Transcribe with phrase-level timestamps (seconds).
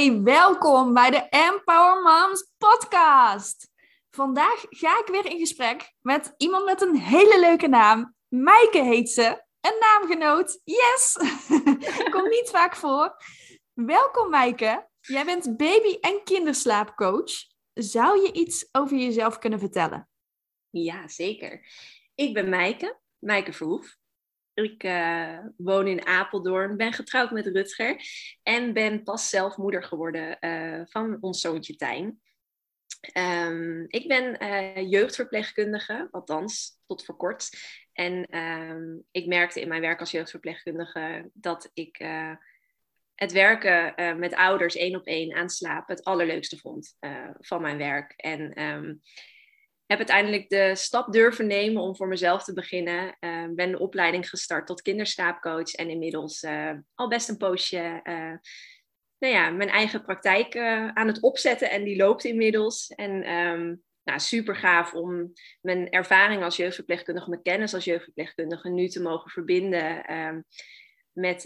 [0.00, 3.70] Hey, welkom bij de Empower Moms podcast.
[4.10, 8.14] Vandaag ga ik weer in gesprek met iemand met een hele leuke naam.
[8.28, 9.44] Maaike heet ze.
[9.60, 10.60] Een naamgenoot.
[10.64, 11.16] Yes!
[12.14, 13.16] Komt niet vaak voor.
[13.72, 14.88] Welkom Maaike.
[15.00, 17.32] Jij bent baby- en kinderslaapcoach.
[17.72, 20.08] Zou je iets over jezelf kunnen vertellen?
[20.70, 21.66] Ja, zeker.
[22.14, 23.96] Ik ben Maaike, Maaike Verhoef.
[24.62, 28.02] Ik uh, woon in Apeldoorn, ben getrouwd met Rutger
[28.42, 32.20] en ben pas zelf moeder geworden uh, van ons zoontje Tijn.
[33.18, 37.48] Um, ik ben uh, jeugdverpleegkundige, althans tot voor kort.
[37.92, 41.96] En um, ik merkte in mijn werk als jeugdverpleegkundige dat ik
[43.14, 46.96] het werken met ouders één op één aan slapen het allerleukste vond
[47.38, 48.12] van mijn werk.
[48.16, 49.00] En um,
[49.90, 53.16] heb uiteindelijk de stap durven nemen om voor mezelf te beginnen.
[53.20, 58.34] Uh, ben de opleiding gestart tot kinderslaapcoach en inmiddels uh, al best een poosje uh,
[59.18, 60.56] nou ja, mijn eigen praktijk
[60.94, 62.88] aan het opzetten en die loopt inmiddels.
[62.88, 68.88] En um, nou, super gaaf om mijn ervaring als jeugdverpleegkundige, mijn kennis als jeugdverpleegkundige nu
[68.88, 70.44] te mogen verbinden um,
[71.12, 71.44] met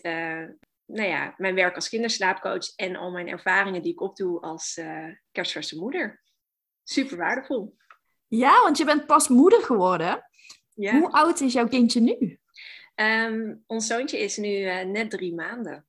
[0.86, 4.80] nou ja, mijn werk als kinderslaapcoach en al mijn ervaringen die ik opdoe als
[5.32, 6.22] kerstverse moeder.
[6.82, 7.76] Super waardevol.
[8.36, 10.24] Ja, want je bent pas moeder geworden.
[10.74, 10.98] Ja.
[10.98, 12.38] Hoe oud is jouw kindje nu?
[12.94, 15.86] Um, ons zoontje is nu uh, net drie maanden.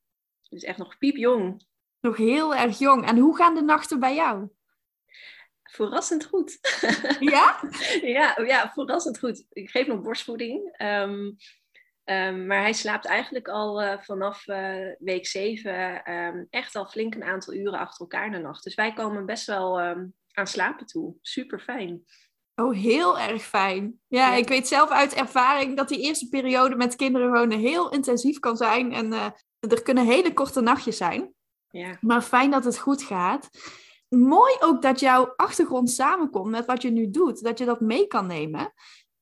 [0.49, 1.65] Dus echt nog piepjong.
[1.99, 3.05] Nog heel erg jong.
[3.07, 4.49] En hoe gaan de nachten bij jou?
[5.63, 6.59] Verrassend goed.
[7.19, 7.59] Ja?
[8.02, 9.45] ja, ja, verrassend goed.
[9.49, 10.81] Ik geef nog borstvoeding.
[10.81, 11.35] Um,
[12.03, 16.03] um, maar hij slaapt eigenlijk al uh, vanaf uh, week zeven
[16.49, 18.63] echt al flink een aantal uren achter elkaar de nacht.
[18.63, 19.80] Dus wij komen best wel
[20.33, 21.15] aan slapen toe.
[21.21, 22.05] Super fijn.
[22.56, 24.00] Oh, heel erg fijn.
[24.08, 28.39] Ja, ik weet zelf uit ervaring dat die eerste periode met kinderen wonen heel intensief
[28.39, 28.94] kan zijn.
[28.94, 29.25] En uh,
[29.59, 31.33] er kunnen hele korte nachtjes zijn.
[31.70, 31.98] Ja.
[32.02, 33.50] Maar fijn dat het goed gaat.
[34.09, 37.44] Mooi ook dat jouw achtergrond samenkomt met wat je nu doet.
[37.44, 38.73] Dat je dat mee kan nemen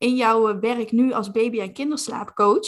[0.03, 2.67] in jouw eh, werk nu als baby- en kinderslaapcoach.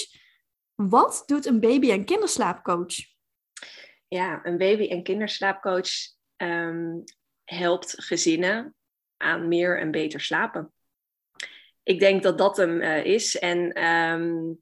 [0.76, 2.96] Wat doet een baby- en kinderslaapcoach?
[4.08, 5.90] Ja, een baby- en kinderslaapcoach
[6.38, 7.04] um,
[7.44, 8.76] helpt gezinnen
[9.18, 10.74] aan meer en beter slapen.
[11.84, 13.40] Ik denk dat dat hem uh, is.
[13.40, 14.62] En um,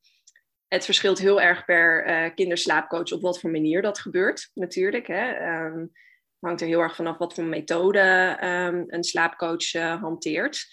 [0.68, 5.08] het verschilt heel erg per uh, kinderslaapcoach op wat voor manier dat gebeurt, natuurlijk.
[5.08, 5.56] Hè.
[5.66, 5.92] Um,
[6.40, 10.68] hangt er heel erg vanaf wat voor methode um, een slaapcoach uh, hanteert.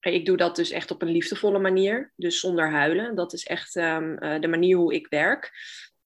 [0.00, 3.14] ik doe dat dus echt op een liefdevolle manier, dus zonder huilen.
[3.14, 5.50] Dat is echt de manier hoe ik werk.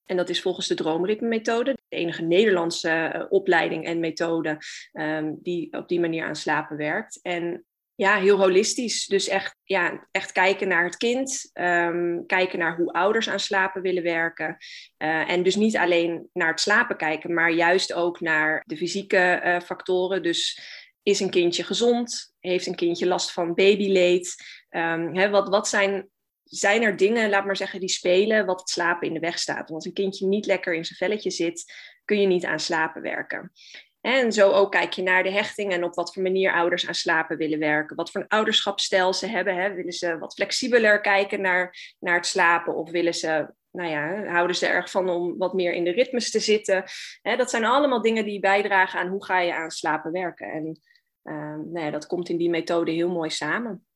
[0.05, 4.59] En dat is volgens de droomritme-methode, de enige Nederlandse uh, opleiding en methode
[4.93, 7.19] um, die op die manier aan slapen werkt.
[7.23, 7.65] En
[7.97, 9.07] ja, heel holistisch.
[9.07, 13.83] Dus echt, ja, echt kijken naar het kind, um, kijken naar hoe ouders aan slapen
[13.83, 14.57] willen werken.
[14.99, 19.41] Uh, en dus niet alleen naar het slapen kijken, maar juist ook naar de fysieke
[19.45, 20.23] uh, factoren.
[20.23, 20.61] Dus
[21.03, 22.35] is een kindje gezond?
[22.41, 24.35] Heeft een kindje last van babyleed?
[24.71, 26.09] Um, wat, wat zijn
[26.57, 29.57] zijn er dingen, laat maar zeggen, die spelen wat het slapen in de weg staat.
[29.57, 31.73] Want als een kindje niet lekker in zijn velletje zit,
[32.05, 33.53] kun je niet aan slapen werken.
[34.01, 36.95] En zo ook kijk je naar de hechting en op wat voor manier ouders aan
[36.95, 37.97] slapen willen werken.
[37.97, 39.57] Wat voor een ouderschapsstijl ze hebben.
[39.57, 39.75] Hè?
[39.75, 42.75] Willen ze wat flexibeler kijken naar, naar het slapen?
[42.75, 46.31] Of willen ze, nou ja, houden ze erg van om wat meer in de ritmes
[46.31, 46.85] te zitten?
[47.23, 50.51] Hè, dat zijn allemaal dingen die bijdragen aan hoe ga je aan slapen werken.
[50.51, 50.81] En
[51.23, 53.87] uh, nou ja, dat komt in die methode heel mooi samen.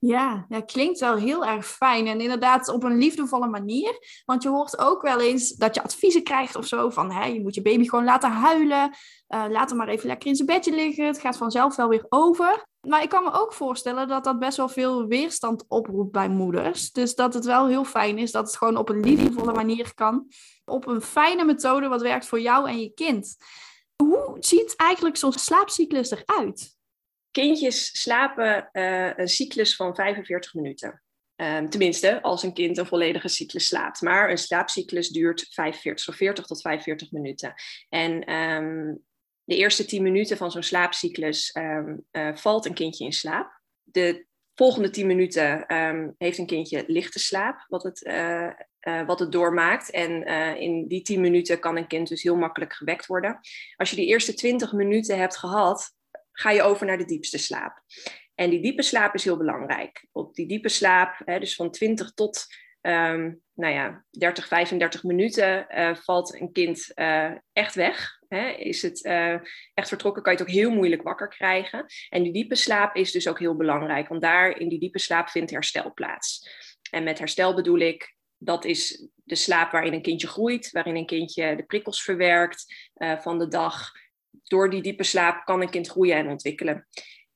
[0.00, 2.06] Ja, ja, klinkt wel heel erg fijn.
[2.06, 4.22] En inderdaad op een liefdevolle manier.
[4.24, 6.90] Want je hoort ook wel eens dat je adviezen krijgt of zo.
[6.90, 8.96] Van hè, je moet je baby gewoon laten huilen.
[9.28, 11.06] Uh, laat hem maar even lekker in zijn bedje liggen.
[11.06, 12.66] Het gaat vanzelf wel weer over.
[12.80, 16.92] Maar ik kan me ook voorstellen dat dat best wel veel weerstand oproept bij moeders.
[16.92, 20.28] Dus dat het wel heel fijn is dat het gewoon op een liefdevolle manier kan.
[20.64, 23.36] Op een fijne methode wat werkt voor jou en je kind.
[23.96, 26.77] Hoe ziet eigenlijk zo'n slaapcyclus eruit?
[27.30, 31.02] Kindjes slapen uh, een cyclus van 45 minuten.
[31.36, 34.00] Um, tenminste, als een kind een volledige cyclus slaapt.
[34.00, 37.54] Maar een slaapcyclus duurt 45, zo 40 tot 45 minuten.
[37.88, 39.04] En um,
[39.44, 43.60] de eerste 10 minuten van zo'n slaapcyclus um, uh, valt een kindje in slaap.
[43.82, 45.64] De volgende 10 minuten
[46.18, 49.90] heeft een kindje lichte slaap, wat het, uh, wat het doormaakt.
[49.90, 50.24] En
[50.56, 53.40] in die 10 minuten kan een kind dus heel makkelijk gewekt worden.
[53.76, 55.97] Als je die eerste 20 minuten hebt gehad,
[56.38, 57.82] ga je over naar de diepste slaap.
[58.34, 60.06] En die diepe slaap is heel belangrijk.
[60.12, 62.46] Op die diepe slaap, hè, dus van 20 tot
[62.80, 68.18] um, nou ja, 30, 35 minuten, uh, valt een kind uh, echt weg.
[68.28, 68.48] Hè.
[68.48, 69.32] Is het uh,
[69.74, 71.86] echt vertrokken, kan je het ook heel moeilijk wakker krijgen.
[72.08, 75.28] En die diepe slaap is dus ook heel belangrijk, want daar in die diepe slaap
[75.28, 76.50] vindt herstel plaats.
[76.90, 81.06] En met herstel bedoel ik dat is de slaap waarin een kindje groeit, waarin een
[81.06, 82.90] kindje de prikkels verwerkt
[83.20, 83.90] van de dag.
[84.42, 86.86] Door die diepe slaap kan een kind groeien en ontwikkelen.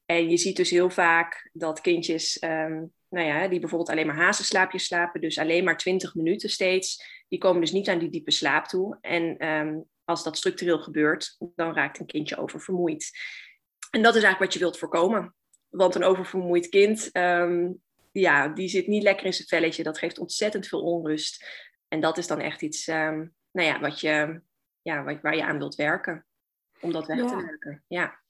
[0.07, 4.17] En je ziet dus heel vaak dat kindjes, um, nou ja, die bijvoorbeeld alleen maar
[4.17, 8.31] hazenslaapjes slapen, dus alleen maar 20 minuten steeds, die komen dus niet aan die diepe
[8.31, 8.99] slaap toe.
[9.01, 13.11] En um, als dat structureel gebeurt, dan raakt een kindje oververmoeid.
[13.91, 15.35] En dat is eigenlijk wat je wilt voorkomen.
[15.69, 19.83] Want een oververmoeid kind, um, ja, die zit niet lekker in zijn velletje.
[19.83, 21.47] Dat geeft ontzettend veel onrust.
[21.89, 24.43] En dat is dan echt iets, nou ja, wat je,
[24.83, 26.27] ja, wat, waar je aan wilt werken.
[26.83, 27.27] Om dat weg ja.
[27.27, 27.85] te werken.
[27.89, 28.21] Ja.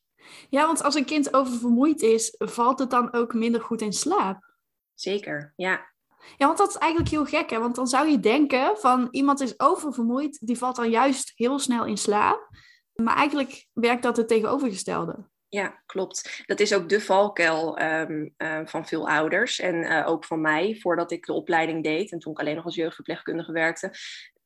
[0.49, 4.55] ja, want als een kind oververmoeid is, valt het dan ook minder goed in slaap?
[4.95, 5.91] Zeker, ja.
[6.37, 7.59] Ja, want dat is eigenlijk heel gek, hè?
[7.59, 11.85] Want dan zou je denken van iemand is oververmoeid, die valt dan juist heel snel
[11.85, 12.49] in slaap.
[12.93, 15.31] Maar eigenlijk werkt dat het tegenovergestelde.
[15.49, 16.43] Ja, klopt.
[16.47, 20.79] Dat is ook de valkuil um, uh, van veel ouders en uh, ook van mij,
[20.81, 23.95] voordat ik de opleiding deed en toen ik alleen nog als jeugdverpleegkundige werkte.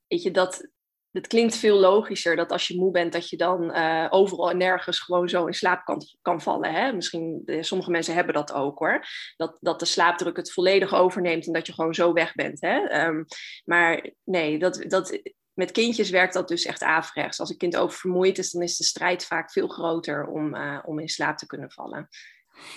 [0.06, 0.68] Weet je, dat,
[1.16, 4.56] het klinkt veel logischer dat als je moe bent, dat je dan uh, overal en
[4.56, 6.72] nergens gewoon zo in slaap kan, vallen.
[6.72, 6.92] Hè?
[6.92, 9.06] Misschien, de, sommige mensen hebben dat ook hoor.
[9.36, 12.60] Dat, dat de slaapdruk het volledig overneemt en dat je gewoon zo weg bent.
[12.60, 13.06] Hè?
[13.06, 13.24] Um,
[13.64, 15.20] maar nee, dat, dat,
[15.52, 17.40] met kindjes werkt dat dus echt averechts.
[17.40, 20.98] Als een kind oververmoeid is, dan is de strijd vaak veel groter om, uh, om
[20.98, 22.08] in slaap te kunnen vallen.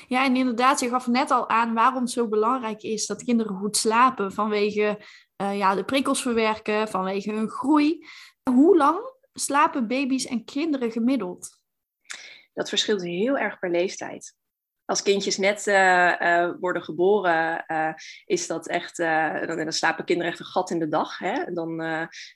[0.07, 3.57] Ja, en inderdaad, je gaf net al aan waarom het zo belangrijk is dat kinderen
[3.57, 5.00] goed slapen vanwege
[5.44, 8.06] ja, de prikkels verwerken, vanwege hun groei.
[8.44, 9.00] Hoe lang
[9.33, 11.59] slapen baby's en kinderen gemiddeld?
[12.53, 14.38] Dat verschilt heel erg per leeftijd
[14.89, 17.94] als kindjes net uh, uh, worden geboren, uh,
[18.25, 21.18] is dat echt, dan, dan, slapen kinderen echt een gat in de dag.
[21.18, 21.53] Hè?
[21.53, 21.81] Dan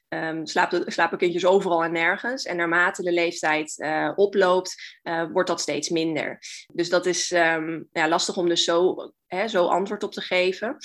[0.09, 2.45] um, slapen, slapen, kindjes overal en nergens.
[2.45, 3.85] En naarmate de leeftijd
[4.15, 4.99] oploopt,
[5.31, 6.39] wordt dat steeds minder.
[6.73, 8.95] Dus dat is um, ja, lastig om dus zo,
[9.27, 10.77] hè, zo antwoord op te geven.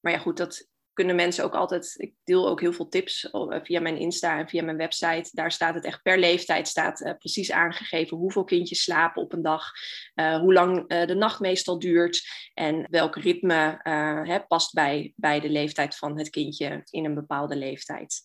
[0.00, 1.94] Maar ja, goed, dat kunnen mensen ook altijd.
[1.96, 5.30] Ik deel ook heel veel tips eh, via mijn Insta en via mijn website.
[5.32, 9.42] Daar staat het echt per leeftijd staat, uh, precies aangegeven hoeveel kindjes slapen op een
[9.42, 9.70] dag,
[10.14, 13.80] uh, hoe lang uh, de nacht meestal duurt en welk ritme
[14.22, 18.20] hè, past bij, bij de leeftijd van het kindje in een bepaalde leeftijd.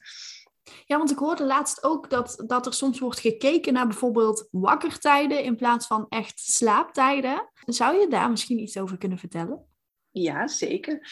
[0.85, 5.43] Ja, want ik hoorde laatst ook dat, dat er soms wordt gekeken naar bijvoorbeeld wakkertijden
[5.43, 7.49] in plaats van echt slaaptijden.
[7.65, 9.65] Zou je daar misschien iets over kunnen vertellen?
[10.11, 11.07] Ja, zeker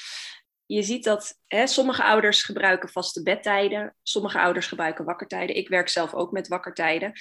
[0.69, 5.55] je ziet dat hè, sommige ouders gebruiken vaste bedtijden, sommige ouders gebruiken wakkertijden.
[5.55, 7.13] Ik werk zelf ook met wakkertijden.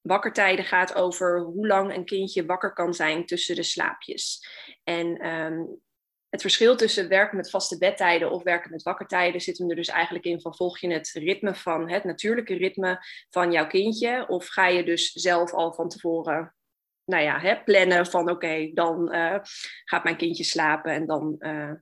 [0.00, 4.48] Wakkertijden gaat over hoe lang een kindje wakker kan zijn tussen de slaapjes.
[4.84, 5.80] En um,
[6.28, 9.88] het verschil tussen werken met vaste bedtijden of werken met wakkertijden zit hem er dus
[9.88, 12.98] eigenlijk in van volg je het ritme van het natuurlijke ritme
[13.30, 16.54] van jouw kindje of ga je dus zelf al van tevoren
[17.04, 19.38] nou ja, hè, plannen van oké, dan uh,
[19.84, 21.72] gaat mijn kindje slapen en dan uh,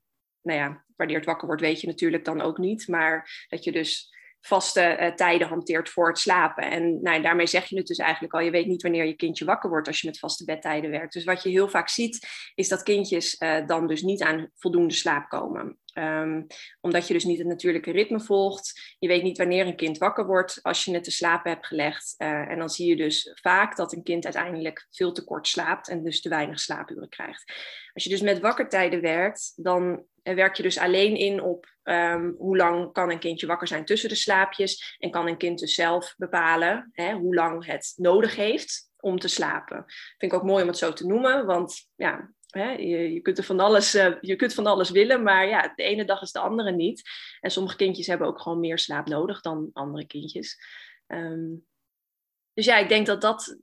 [0.47, 2.89] nou ja, wanneer het wakker wordt, weet je natuurlijk dan ook niet.
[2.89, 6.71] Maar dat je dus vaste uh, tijden hanteert voor het slapen.
[6.71, 8.41] En nou, daarmee zeg je het dus eigenlijk al.
[8.41, 11.13] Je weet niet wanneer je kindje wakker wordt als je met vaste bedtijden werkt.
[11.13, 14.95] Dus wat je heel vaak ziet, is dat kindjes uh, dan dus niet aan voldoende
[14.95, 15.79] slaap komen.
[15.99, 16.47] Um,
[16.81, 18.95] omdat je dus niet het natuurlijke ritme volgt.
[18.99, 22.15] Je weet niet wanneer een kind wakker wordt als je het te slapen hebt gelegd.
[22.19, 25.89] Uh, en dan zie je dus vaak dat een kind uiteindelijk veel te kort slaapt
[25.89, 27.53] en dus te weinig slaapuren krijgt.
[27.93, 32.57] Als je dus met wakkertijden werkt, dan werk je dus alleen in op um, hoe
[32.57, 34.97] lang kan een kindje wakker zijn tussen de slaapjes.
[34.99, 39.29] En kan een kind dus zelf bepalen hè, hoe lang het nodig heeft om te
[39.29, 39.85] slapen.
[40.19, 43.45] Vind ik ook mooi om het zo te noemen, want ja, hè, je, kunt er
[43.45, 46.39] van alles, uh, je kunt van alles willen, maar ja, de ene dag is de
[46.39, 47.03] andere niet.
[47.41, 50.59] En sommige kindjes hebben ook gewoon meer slaap nodig dan andere kindjes.
[51.07, 51.67] Um,
[52.55, 53.59] dus ja, ik denk dat dat,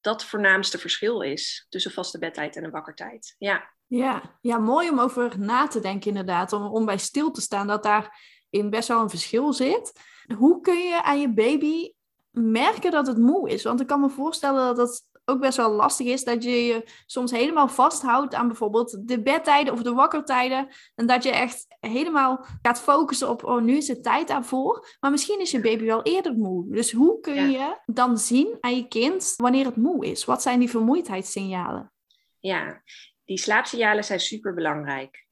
[0.00, 3.34] dat voornaamste verschil is tussen vaste bedtijd en een wakkertijd.
[3.38, 3.74] Ja.
[3.86, 6.52] Ja, ja, mooi om over na te denken inderdaad.
[6.52, 9.92] Om, om bij stil te staan dat daar in best wel een verschil zit.
[10.36, 11.92] Hoe kun je aan je baby
[12.30, 13.62] merken dat het moe is?
[13.62, 16.84] Want ik kan me voorstellen dat het ook best wel lastig is dat je je
[17.06, 20.68] soms helemaal vasthoudt aan bijvoorbeeld de bedtijden of de wakkertijden.
[20.94, 24.96] En dat je echt helemaal gaat focussen op, oh nu is het tijd daarvoor.
[25.00, 26.72] Maar misschien is je baby wel eerder moe.
[26.72, 30.24] Dus hoe kun je dan zien aan je kind wanneer het moe is?
[30.24, 31.92] Wat zijn die vermoeidheidssignalen?
[32.40, 32.82] Ja,
[33.24, 35.24] die slaapsignalen zijn super belangrijk.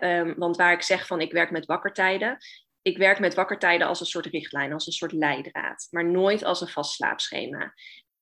[0.00, 2.38] Um, want waar ik zeg van ik werk met wakkertijden,
[2.82, 6.60] ik werk met wakkertijden als een soort richtlijn, als een soort leidraad, maar nooit als
[6.60, 7.74] een vast slaapschema.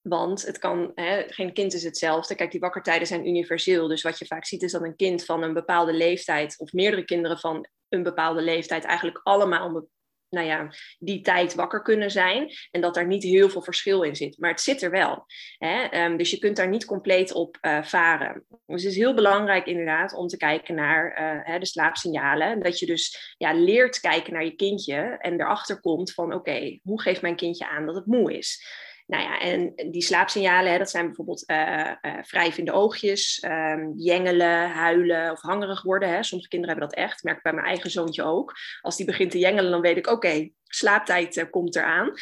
[0.03, 2.35] Want het kan, hè, geen kind is hetzelfde.
[2.35, 3.89] Kijk, die wakkertijden zijn universeel.
[3.89, 7.05] Dus wat je vaak ziet is dat een kind van een bepaalde leeftijd, of meerdere
[7.05, 9.89] kinderen van een bepaalde leeftijd, eigenlijk allemaal
[10.31, 12.51] nou ja, die tijd wakker kunnen zijn.
[12.71, 14.39] En dat daar niet heel veel verschil in zit.
[14.39, 15.25] Maar het zit er wel.
[15.59, 15.83] Hè?
[15.83, 18.45] Ehm, dus je kunt daar niet compleet op uh, varen.
[18.49, 22.63] Dus het is heel belangrijk inderdaad om te kijken naar uh, de slaapsignalen.
[22.63, 27.03] Dat je dus ja, leert kijken naar je kindje en erachter komt van oké, hoe
[27.03, 28.65] geeft mijn kindje aan dat het moe is?
[29.11, 34.71] Nou ja, en die slaapsignalen, hè, dat zijn bijvoorbeeld uh, uh, wrijvende oogjes, um, jengelen,
[34.71, 36.09] huilen of hangerig worden.
[36.09, 36.23] Hè.
[36.23, 38.55] Sommige kinderen hebben dat echt, merk ik bij mijn eigen zoontje ook.
[38.81, 42.13] Als die begint te jengelen, dan weet ik, oké, slaaptijd uh, komt eraan.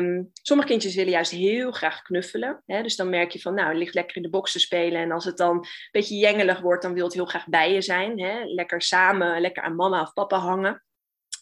[0.00, 2.62] Um, sommige kindjes willen juist heel graag knuffelen.
[2.66, 5.00] Hè, dus dan merk je van, nou, het ligt lekker in de box te spelen.
[5.00, 7.82] En als het dan een beetje jengelig wordt, dan wil het heel graag bij je
[7.82, 8.20] zijn.
[8.20, 8.44] Hè.
[8.44, 10.82] Lekker samen, lekker aan mama of papa hangen.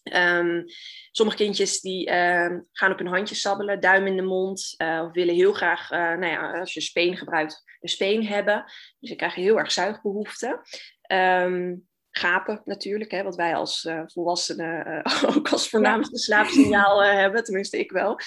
[0.02, 0.64] Um,
[1.11, 5.12] sommige kindjes die uh, gaan op hun handjes sabbelen, duim in de mond, uh, of
[5.12, 8.64] willen heel graag, uh, nou ja, als je speen gebruikt, een speen hebben.
[8.99, 10.61] Dus ze krijgen heel erg zuigbehoeften.
[11.12, 15.04] Um, gapen natuurlijk, hè, wat wij als eh, volwassenen
[15.37, 18.19] ook als voornaamste slaapsignaal hebben, tenminste ik wel.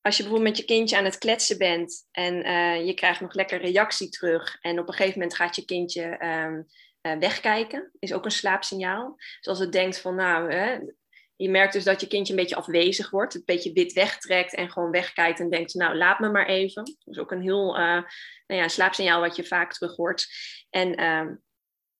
[0.00, 2.34] Als je bijvoorbeeld met je kindje aan het kletsen bent en
[2.84, 6.66] je krijgt nog lekker reactie terug en op een gegeven moment gaat je kindje um,
[7.20, 9.14] wegkijken, is ook een slaapsignaal.
[9.16, 10.78] Dus als het denkt van nou, hè,
[11.42, 14.70] je merkt dus dat je kindje een beetje afwezig wordt, een beetje wit wegtrekt en
[14.70, 16.84] gewoon wegkijkt en denkt, nou laat me maar even.
[16.84, 18.02] Dat is ook een heel uh,
[18.46, 20.26] nou ja, slaapsignaal wat je vaak terug hoort.
[20.70, 21.36] En uh,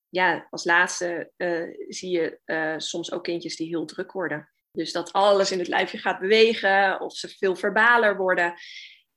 [0.09, 4.53] ja, als laatste uh, zie je uh, soms ook kindjes die heel druk worden.
[4.71, 8.55] Dus dat alles in het lijfje gaat bewegen of ze veel verbaler worden.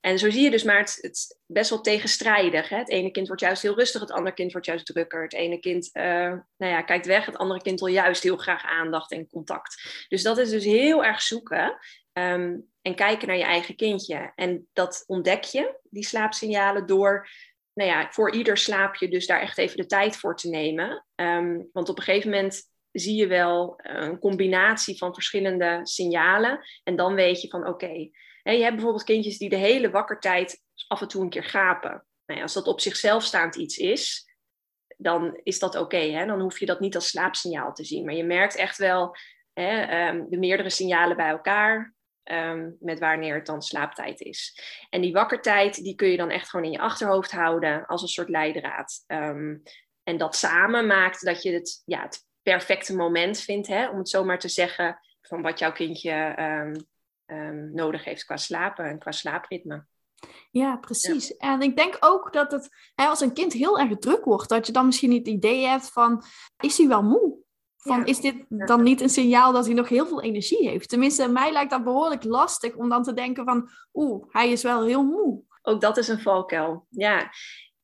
[0.05, 2.69] En zo zie je dus maar het, het best wel tegenstrijdig.
[2.69, 2.77] Hè?
[2.77, 5.23] Het ene kind wordt juist heel rustig, het andere kind wordt juist drukker.
[5.23, 6.03] Het ene kind uh,
[6.57, 10.05] nou ja, kijkt weg, het andere kind wil juist heel graag aandacht en contact.
[10.07, 11.77] Dus dat is dus heel erg zoeken
[12.13, 14.31] um, en kijken naar je eigen kindje.
[14.35, 17.29] En dat ontdek je, die slaapsignalen, door
[17.73, 21.05] nou ja, voor ieder slaapje dus daar echt even de tijd voor te nemen.
[21.15, 26.59] Um, want op een gegeven moment zie je wel een combinatie van verschillende signalen.
[26.83, 28.09] En dan weet je van oké,
[28.53, 32.05] je hebt bijvoorbeeld kindjes die de hele wakkertijd af en toe een keer gapen.
[32.25, 34.33] Nou ja, als dat op zichzelf staand iets is,
[34.97, 36.25] dan is dat oké.
[36.25, 38.05] Dan hoef je dat niet als slaapsignaal te zien.
[38.05, 39.15] Maar je merkt echt wel
[39.53, 41.93] hè, um, de meerdere signalen bij elkaar.
[42.31, 44.61] Um, met wanneer het dan slaaptijd is.
[44.89, 48.07] En die wakkertijd, die kun je dan echt gewoon in je achterhoofd houden als een
[48.07, 49.03] soort leidraad.
[49.07, 49.63] Um,
[50.03, 54.09] en dat samen maakt dat je het, ja, het perfecte moment vindt, hè, om het
[54.09, 56.35] zo maar te zeggen, van wat jouw kindje
[57.71, 59.85] nodig heeft qua slapen en qua slaapritme.
[60.51, 61.37] Ja, precies.
[61.37, 64.65] En ik denk ook dat het, hè, als een kind heel erg druk wordt, dat
[64.67, 66.23] je dan misschien niet het idee hebt van,
[66.57, 67.43] is hij wel moe?
[67.77, 68.05] Van, ja.
[68.05, 70.89] is dit dan niet een signaal dat hij nog heel veel energie heeft?
[70.89, 74.83] Tenminste, mij lijkt dat behoorlijk lastig om dan te denken van, oeh, hij is wel
[74.83, 75.43] heel moe.
[75.61, 76.87] Ook dat is een valkuil.
[76.89, 77.29] Ja,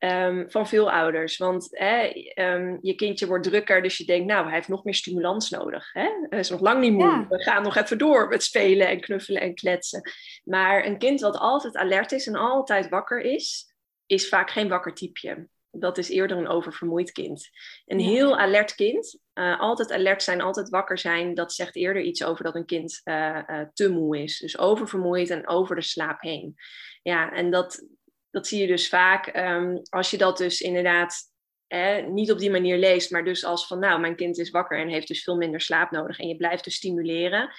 [0.04, 1.38] Um, van veel ouders.
[1.38, 4.94] Want hè, um, je kindje wordt drukker, dus je denkt, nou, hij heeft nog meer
[4.94, 5.94] stimulans nodig.
[5.94, 6.10] Hè?
[6.30, 7.04] Hij is nog lang niet moe.
[7.04, 7.26] Ja.
[7.30, 10.12] We gaan nog even door met spelen en knuffelen en kletsen.
[10.44, 13.74] Maar een kind wat altijd alert is en altijd wakker is,
[14.06, 15.48] is vaak geen wakker typeje.
[15.72, 17.50] Dat is eerder een oververmoeid kind.
[17.86, 22.24] Een heel alert kind, uh, altijd alert zijn, altijd wakker zijn, dat zegt eerder iets
[22.24, 24.40] over dat een kind uh, uh, te moe is.
[24.40, 26.56] Dus oververmoeid en over de slaap heen.
[27.02, 27.86] Ja, en dat,
[28.32, 31.30] dat zie je dus vaak um, als je dat dus inderdaad
[31.68, 34.80] eh, niet op die manier leest, maar dus als van nou, mijn kind is wakker
[34.80, 37.54] en heeft dus veel minder slaap nodig en je blijft dus stimuleren.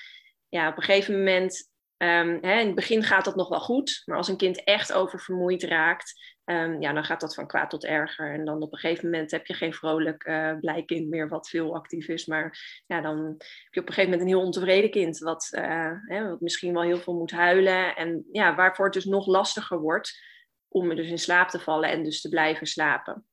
[0.48, 4.02] Ja, op een gegeven moment, um, hè, in het begin gaat dat nog wel goed,
[4.04, 7.84] maar als een kind echt oververmoeid raakt, um, ja, dan gaat dat van kwaad tot
[7.84, 8.32] erger.
[8.32, 11.48] En dan op een gegeven moment heb je geen vrolijk, uh, blij kind meer wat
[11.48, 14.90] veel actief is, maar ja, dan heb je op een gegeven moment een heel ontevreden
[14.90, 18.94] kind, wat, uh, hè, wat misschien wel heel veel moet huilen en ja, waarvoor het
[18.94, 20.30] dus nog lastiger wordt
[20.72, 23.26] om dus in slaap te vallen en dus te blijven slapen.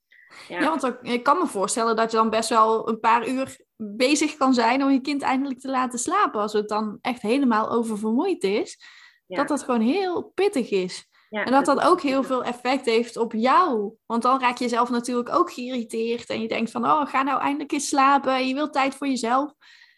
[0.48, 3.58] Ja, ja want ik kan me voorstellen dat je dan best wel een paar uur
[3.78, 6.42] bezig kan zijn om je kind eindelijk te laten slapen.
[6.42, 8.80] Als het dan echt helemaal oververmoeid is.
[9.26, 9.38] Ja.
[9.38, 11.08] Dat dat gewoon heel pittig is.
[11.30, 13.94] Ja, en dat dat ook heel veel effect heeft op jou.
[14.06, 16.30] Want dan raak je jezelf natuurlijk ook geïrriteerd.
[16.30, 18.36] En je denkt van, oh, ga nou eindelijk eens slapen.
[18.36, 19.54] En je wilt tijd voor jezelf.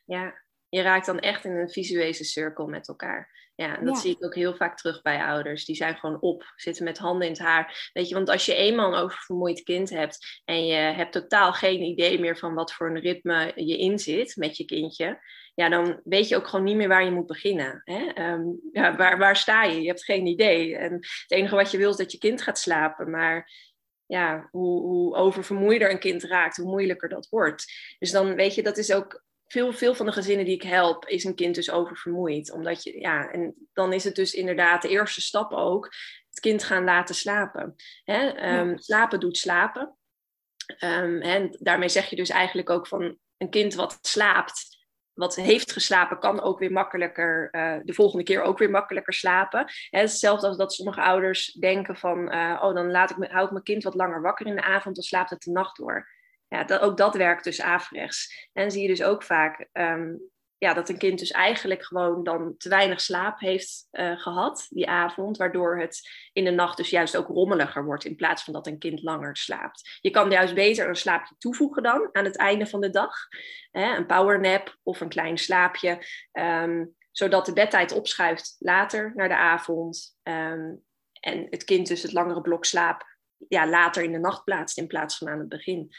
[0.06, 3.41] Ja, je raakt dan echt in een visuele cirkel met elkaar.
[3.62, 4.02] Ja, en dat ja.
[4.02, 5.66] zie ik ook heel vaak terug bij ouders.
[5.66, 7.90] Die zijn gewoon op, zitten met handen in het haar.
[7.94, 11.82] Weet je, want als je eenmaal een oververmoeid kind hebt en je hebt totaal geen
[11.82, 15.20] idee meer van wat voor een ritme je in zit met je kindje,
[15.56, 17.82] ja, dan weet je ook gewoon niet meer waar je moet beginnen.
[17.84, 18.32] Hè?
[18.32, 19.82] Um, ja, waar, waar sta je?
[19.82, 20.78] Je hebt geen idee.
[20.78, 23.10] En het enige wat je wil is dat je kind gaat slapen.
[23.10, 23.52] Maar
[24.06, 27.74] ja, hoe, hoe oververmoeider een kind raakt, hoe moeilijker dat wordt.
[28.00, 31.06] Dus dan weet je, dat is ook veel, veel van de gezinnen die ik help,
[31.06, 32.52] is een kind dus oververmoeid.
[32.52, 35.86] Omdat je, ja, en dan is het dus inderdaad de eerste stap ook,
[36.30, 37.76] het kind gaan laten slapen.
[38.04, 38.28] Hè?
[38.60, 38.78] Um, ja.
[38.78, 39.98] Slapen doet slapen.
[40.80, 44.80] Um, en daarmee zeg je dus eigenlijk ook van een kind wat slaapt,
[45.14, 49.66] wat heeft geslapen, kan ook weer makkelijker, uh, de volgende keer ook weer makkelijker slapen.
[49.90, 53.52] Hè, hetzelfde als dat sommige ouders denken van, uh, oh dan laat ik hou ik
[53.52, 56.08] mijn kind wat langer wakker in de avond, dan slaapt het de nacht door.
[56.52, 58.50] Ja, dat, ook dat werkt dus averechts.
[58.54, 62.58] En zie je dus ook vaak um, ja, dat een kind dus eigenlijk gewoon dan
[62.58, 67.18] te weinig slaap heeft uh, gehad die avond, waardoor het in de nacht dus juist
[67.18, 69.98] ook rommeliger wordt in plaats van dat een kind langer slaapt.
[70.02, 73.14] Je kan juist beter een slaapje toevoegen dan aan het einde van de dag,
[73.72, 79.38] hè, een powernap of een klein slaapje, um, zodat de bedtijd opschuift later naar de
[79.38, 80.84] avond um,
[81.20, 83.10] en het kind dus het langere blok slaap
[83.48, 85.92] ja, later in de nacht plaatst in plaats van aan het begin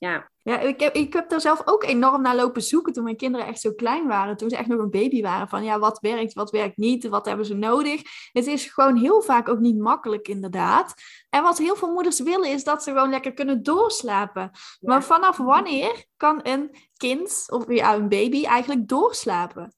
[0.00, 0.30] ja.
[0.42, 3.46] Ja, ik heb, ik heb daar zelf ook enorm naar lopen zoeken toen mijn kinderen
[3.46, 4.36] echt zo klein waren.
[4.36, 5.48] Toen ze echt nog een baby waren.
[5.48, 8.02] Van ja, wat werkt, wat werkt niet, wat hebben ze nodig.
[8.32, 10.94] Het is gewoon heel vaak ook niet makkelijk inderdaad.
[11.28, 14.50] En wat heel veel moeders willen is dat ze gewoon lekker kunnen doorslapen.
[14.80, 19.74] Maar vanaf wanneer kan een kind of ja, een baby eigenlijk doorslapen?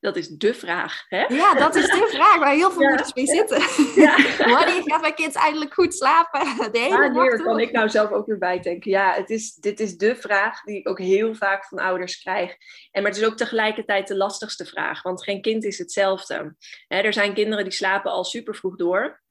[0.00, 1.04] Dat is de vraag.
[1.08, 1.24] Hè?
[1.24, 3.60] Ja, dat is de vraag waar heel veel moeders mee zitten.
[4.02, 4.16] Ja.
[4.54, 6.40] Wanneer gaat mijn kind eindelijk goed slapen?
[6.72, 8.90] De hele Wanneer kan ik nou zelf ook weer bijdenken?
[8.90, 12.56] Ja, het is, dit is de vraag die ik ook heel vaak van ouders krijg.
[12.90, 16.56] En maar het is ook tegelijkertijd de lastigste vraag, want geen kind is hetzelfde.
[16.86, 19.22] Hè, er zijn kinderen die slapen al super vroeg door.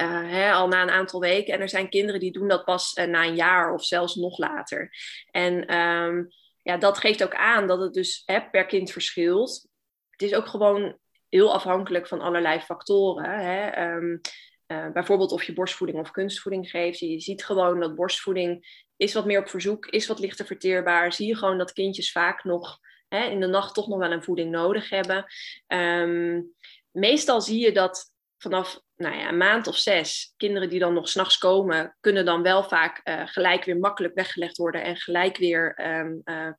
[0.00, 1.54] Uh, hè, al na een aantal weken.
[1.54, 4.38] En er zijn kinderen die doen dat pas uh, na een jaar of zelfs nog
[4.38, 4.90] later.
[5.30, 6.28] En um,
[6.62, 9.70] ja, dat geeft ook aan dat het dus hè, per kind verschilt
[10.12, 13.30] het is ook gewoon heel afhankelijk van allerlei factoren.
[13.30, 13.86] Hè?
[13.94, 14.20] Um,
[14.66, 16.98] uh, bijvoorbeeld of je borstvoeding of kunstvoeding geeft.
[16.98, 21.12] Je ziet gewoon dat borstvoeding is wat meer op verzoek, is wat lichter verteerbaar.
[21.12, 22.78] Zie je gewoon dat kindjes vaak nog
[23.08, 25.24] hè, in de nacht toch nog wel een voeding nodig hebben.
[25.66, 26.54] Um,
[26.90, 31.08] meestal zie je dat vanaf nou ja, een maand of zes, kinderen die dan nog
[31.08, 35.80] s'nachts komen, kunnen dan wel vaak uh, gelijk weer makkelijk weggelegd worden en gelijk weer
[36.00, 36.52] um, uh,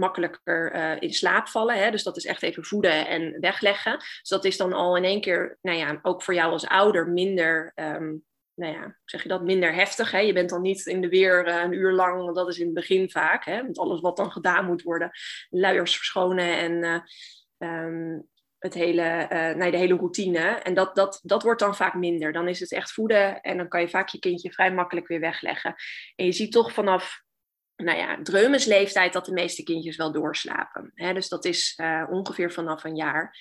[0.00, 1.76] makkelijker uh, in slaap vallen.
[1.76, 1.90] Hè?
[1.90, 3.98] Dus dat is echt even voeden en wegleggen.
[3.98, 7.08] Dus dat is dan al in één keer, nou ja, ook voor jou als ouder
[7.08, 10.10] minder, um, nou ja, zeg je dat, minder heftig.
[10.10, 10.18] Hè?
[10.18, 12.74] Je bent dan niet in de weer uh, een uur lang, dat is in het
[12.74, 13.44] begin vaak.
[13.44, 13.62] Hè?
[13.62, 15.10] Want alles wat dan gedaan moet worden,
[15.50, 17.04] luiers verschonen en
[17.58, 18.28] uh, um,
[18.58, 19.26] het hele,
[19.56, 20.38] nee, de hele routine.
[20.38, 22.32] En dat, dat, dat wordt dan vaak minder.
[22.32, 25.20] Dan is het echt voeden en dan kan je vaak je kindje vrij makkelijk weer
[25.20, 25.74] wegleggen.
[26.16, 27.22] En je ziet toch vanaf
[27.82, 30.92] nou ja, dreumesleeftijd dat de meeste kindjes wel doorslapen.
[30.94, 33.36] Dus dat is uh, ongeveer vanaf een jaar.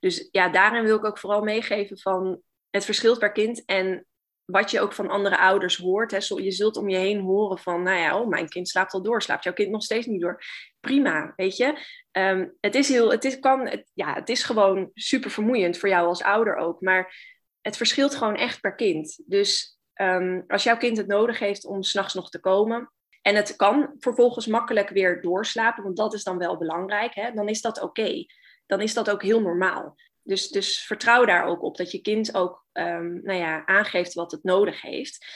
[0.00, 4.06] Dus ja, daarin wil ik ook vooral meegeven van het verschilt per kind en
[4.44, 6.28] wat je ook van andere ouders hoort.
[6.28, 9.22] Je zult om je heen horen van, nou ja, oh, mijn kind slaapt al door,
[9.22, 10.42] slaapt jouw kind nog steeds niet door.
[10.80, 11.78] Prima, weet je.
[12.12, 15.88] Um, het is heel, het is, kan, het, ja, het is gewoon super vermoeiend voor
[15.88, 17.14] jou als ouder ook, maar
[17.60, 19.22] het verschilt gewoon echt per kind.
[19.26, 23.56] Dus um, als jouw kind het nodig heeft om s'nachts nog te komen, en het
[23.56, 27.32] kan vervolgens makkelijk weer doorslapen, want dat is dan wel belangrijk, hè?
[27.32, 28.24] dan is dat oké.
[28.66, 29.96] Dan is dat ook heel normaal.
[30.22, 34.30] Dus, dus vertrouw daar ook op dat je kind ook um, nou ja, aangeeft wat
[34.30, 35.26] het nodig heeft.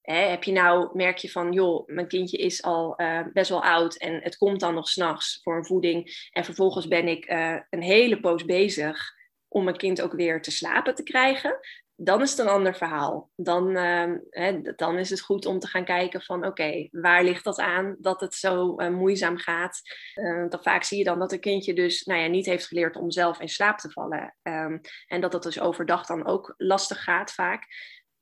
[0.00, 3.96] Heb je nou, merk je van, joh, mijn kindje is al uh, best wel oud
[3.96, 6.28] en het komt dan nog s'nachts voor een voeding.
[6.30, 9.12] En vervolgens ben ik uh, een hele poos bezig
[9.48, 11.58] om mijn kind ook weer te slapen te krijgen
[11.96, 13.30] dan is het een ander verhaal.
[13.36, 17.44] Dan, uh, hè, dan is het goed om te gaan kijken van oké, waar ligt
[17.44, 19.80] dat aan dat het zo uh, moeizaam gaat?
[20.14, 22.96] Uh, dan vaak zie je dan dat een kindje dus nou ja, niet heeft geleerd
[22.96, 24.36] om zelf in slaap te vallen.
[24.42, 27.66] Um, en dat dat dus overdag dan ook lastig gaat vaak.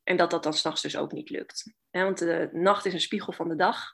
[0.02, 1.74] En dat dat dan s'nachts dus ook niet lukt.
[1.90, 3.92] Hè, want de nacht is een spiegel van de dag.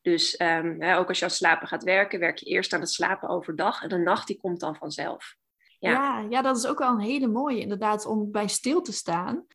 [0.00, 2.90] Dus um, hè, ook als je aan slapen gaat werken, werk je eerst aan het
[2.90, 3.82] slapen overdag.
[3.82, 5.36] En de nacht die komt dan vanzelf.
[5.78, 6.26] Ja.
[6.30, 6.42] ja.
[6.42, 9.46] dat is ook wel een hele mooie, inderdaad, om bij stil te staan.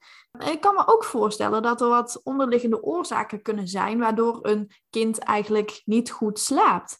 [0.51, 5.17] Ik kan me ook voorstellen dat er wat onderliggende oorzaken kunnen zijn waardoor een kind
[5.17, 6.99] eigenlijk niet goed slaapt.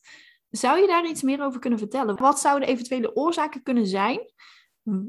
[0.50, 2.18] Zou je daar iets meer over kunnen vertellen?
[2.18, 4.32] Wat zouden eventuele oorzaken kunnen zijn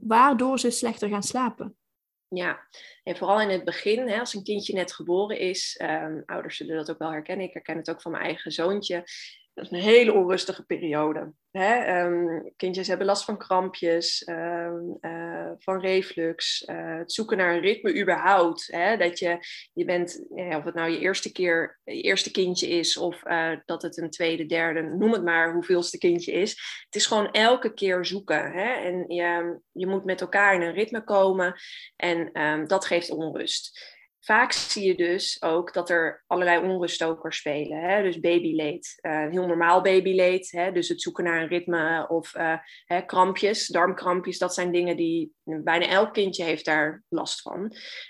[0.01, 1.77] waardoor ze slechter gaan slapen?
[2.29, 2.69] Ja,
[3.03, 6.77] en vooral in het begin, hè, als een kindje net geboren is, um, ouders zullen
[6.77, 7.47] dat ook wel herkennen.
[7.47, 9.05] Ik herken het ook van mijn eigen zoontje.
[9.61, 11.33] Dat is een hele onrustige periode.
[11.51, 12.03] Hè?
[12.03, 17.61] Um, kindjes hebben last van krampjes, um, uh, van reflux, uh, het zoeken naar een
[17.61, 18.67] ritme überhaupt.
[18.67, 18.97] Hè?
[18.97, 19.39] Dat je,
[19.73, 23.83] je bent, of het nou je eerste keer, je eerste kindje is, of uh, dat
[23.83, 26.51] het een tweede, derde, noem het maar hoeveelste kindje is.
[26.85, 28.53] Het is gewoon elke keer zoeken.
[28.53, 28.73] Hè?
[28.73, 31.55] En je, je moet met elkaar in een ritme komen
[31.97, 32.31] en
[32.67, 33.99] dat geeft onrust
[34.31, 37.79] vaak zie je dus ook dat er allerlei onruststokers spelen.
[37.79, 38.03] Hè?
[38.03, 40.51] Dus babyleed, uh, heel normaal babyleed.
[40.51, 40.73] Hè?
[40.73, 44.39] Dus het zoeken naar een ritme of uh, hè, krampjes, darmkrampjes.
[44.39, 47.61] Dat zijn dingen die bijna elk kindje heeft daar last van.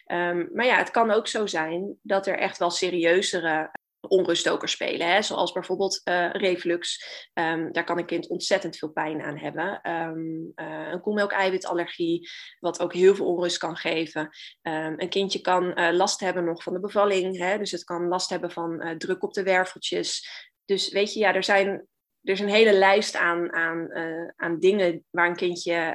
[0.06, 3.70] Um, maar ja, het kan ook zo zijn dat er echt wel serieuzere
[4.08, 5.12] onruststokers spelen.
[5.12, 5.22] Hè?
[5.22, 7.04] Zoals bijvoorbeeld uh, reflux.
[7.34, 9.90] Um, daar kan een kind ontzettend veel pijn aan hebben.
[9.90, 14.20] Um, uh, een koemelkeiwitallergie, wat ook heel veel onrust kan geven.
[14.62, 17.38] Um, een kindje kan uh, last hebben nog van de bevalling.
[17.38, 17.58] Hè?
[17.58, 20.28] Dus het kan last hebben van druk op de werveltjes.
[20.64, 21.88] Dus weet je, ja, er zijn
[22.22, 23.94] er is een hele lijst aan, aan,
[24.36, 25.94] aan dingen waar een kindje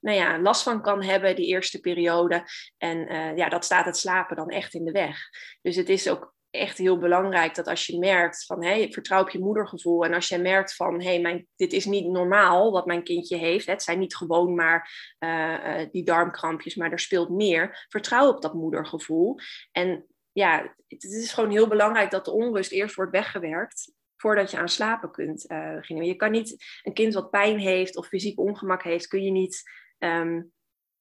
[0.00, 2.44] nou ja, last van kan hebben die eerste periode.
[2.76, 2.98] En
[3.36, 5.18] ja, dat staat het slapen dan echt in de weg.
[5.62, 9.30] Dus het is ook echt heel belangrijk dat als je merkt van hey, vertrouw op
[9.30, 10.04] je moedergevoel.
[10.04, 13.66] En als je merkt van hey, dit is niet normaal wat mijn kindje heeft.
[13.66, 17.86] Het zijn niet gewoon maar uh, die darmkrampjes, maar er speelt meer.
[17.88, 19.38] Vertrouw op dat moedergevoel.
[19.72, 24.58] En ja, het is gewoon heel belangrijk dat de onrust eerst wordt weggewerkt voordat je
[24.58, 26.06] aan slapen kunt uh, beginnen.
[26.06, 29.62] Je kan niet een kind wat pijn heeft of fysiek ongemak heeft, kun je niet.
[29.98, 30.52] Um,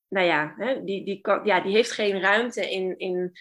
[0.08, 3.32] nou ja, hè, die, die, kan, ja, die heeft geen ruimte in, in,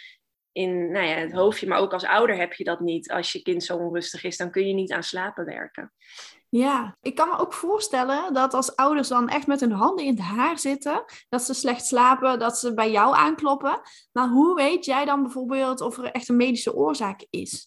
[0.55, 3.11] in nou ja, het hoofdje, maar ook als ouder heb je dat niet.
[3.11, 5.93] Als je kind zo onrustig is, dan kun je niet aan slapen werken.
[6.49, 10.11] Ja, ik kan me ook voorstellen dat als ouders dan echt met hun handen in
[10.11, 13.81] het haar zitten, dat ze slecht slapen, dat ze bij jou aankloppen.
[14.12, 17.67] Maar hoe weet jij dan bijvoorbeeld of er echt een medische oorzaak is?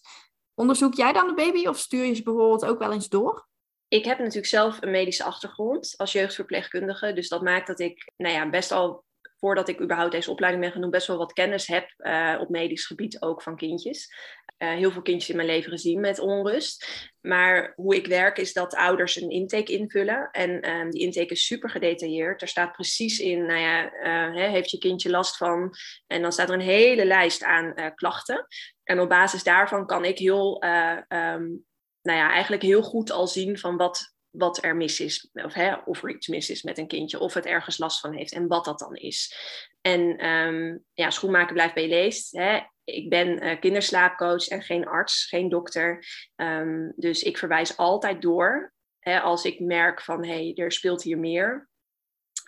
[0.54, 3.48] Onderzoek jij dan de baby of stuur je ze bijvoorbeeld ook wel eens door?
[3.88, 7.12] Ik heb natuurlijk zelf een medische achtergrond als jeugdverpleegkundige.
[7.12, 9.04] Dus dat maakt dat ik nou ja, best al
[9.38, 12.86] voordat ik überhaupt deze opleiding ben doen, best wel wat kennis heb uh, op medisch
[12.86, 14.12] gebied ook van kindjes.
[14.58, 17.10] Uh, heel veel kindjes in mijn leven gezien met onrust.
[17.20, 20.28] Maar hoe ik werk is dat ouders een intake invullen.
[20.30, 22.42] En um, die intake is super gedetailleerd.
[22.42, 25.74] Er staat precies in, nou ja, uh, heeft je kindje last van?
[26.06, 28.46] En dan staat er een hele lijst aan klachten.
[28.84, 31.64] En op basis daarvan kan ik heel, um,
[32.02, 35.74] nou ja, eigenlijk heel goed al zien van wat wat er mis is, of, hè,
[35.74, 38.46] of er iets mis is met een kindje, of het ergens last van heeft en
[38.46, 39.36] wat dat dan is.
[39.80, 42.36] En um, ja, schoenmaker blijft bij je leest.
[42.36, 42.60] Hè.
[42.84, 46.04] Ik ben uh, kinderslaapcoach en geen arts, geen dokter.
[46.36, 48.72] Um, dus ik verwijs altijd door.
[48.98, 51.67] Hè, als ik merk van hey, er speelt hier meer.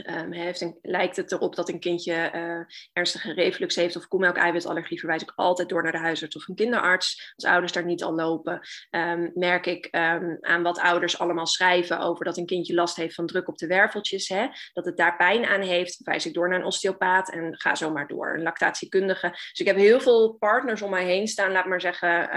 [0.07, 4.99] Um, heeft een, lijkt het erop dat een kindje uh, ernstige reflux heeft of koemelk-eiwitallergie,
[4.99, 7.33] verwijs ik altijd door naar de huisarts of een kinderarts.
[7.37, 8.61] Als ouders daar niet al lopen,
[8.91, 13.15] um, merk ik um, aan wat ouders allemaal schrijven over dat een kindje last heeft
[13.15, 16.49] van druk op de werveltjes, hè, dat het daar pijn aan heeft, verwijs ik door
[16.49, 19.29] naar een osteopaat en ga zo maar door, een lactatiekundige.
[19.31, 22.29] Dus ik heb heel veel partners om mij heen staan, laat maar zeggen,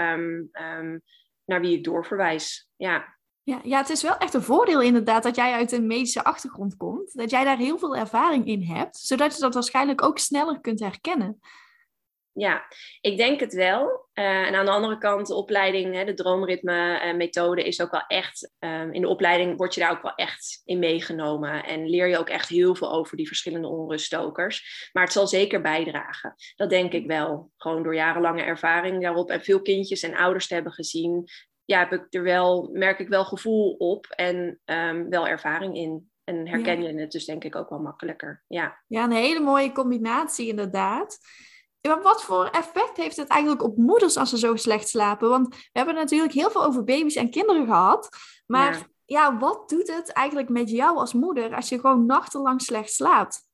[1.44, 2.68] naar wie ik doorverwijs.
[2.76, 3.13] Ja.
[3.44, 6.76] Ja, ja, het is wel echt een voordeel inderdaad dat jij uit een medische achtergrond
[6.76, 7.14] komt.
[7.14, 10.80] Dat jij daar heel veel ervaring in hebt, zodat je dat waarschijnlijk ook sneller kunt
[10.80, 11.40] herkennen.
[12.32, 12.64] Ja,
[13.00, 14.08] ik denk het wel.
[14.14, 18.52] Uh, en aan de andere kant, de opleiding, hè, de droomritme-methode is ook wel echt.
[18.58, 21.64] Um, in de opleiding word je daar ook wel echt in meegenomen.
[21.64, 24.88] En leer je ook echt heel veel over die verschillende onruststokers.
[24.92, 26.34] Maar het zal zeker bijdragen.
[26.56, 27.50] Dat denk ik wel.
[27.56, 31.28] Gewoon door jarenlange ervaring daarop en veel kindjes en ouders te hebben gezien
[31.64, 36.12] ja, heb ik er wel, merk ik wel gevoel op en um, wel ervaring in.
[36.24, 38.44] En herken je het dus denk ik ook wel makkelijker.
[38.46, 38.82] Ja.
[38.86, 41.18] ja, een hele mooie combinatie inderdaad.
[41.80, 45.28] Maar wat voor effect heeft het eigenlijk op moeders als ze zo slecht slapen?
[45.28, 48.08] Want we hebben natuurlijk heel veel over baby's en kinderen gehad.
[48.46, 52.62] Maar ja, ja wat doet het eigenlijk met jou als moeder als je gewoon nachtenlang
[52.62, 53.48] slecht slaapt?